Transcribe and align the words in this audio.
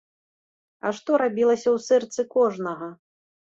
А 0.85 0.93
што 1.01 1.19
рабілася 1.23 1.69
ў 1.75 1.85
сэрцы 1.91 2.29
кожнага? 2.35 2.91